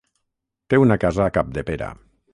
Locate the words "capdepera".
1.37-1.95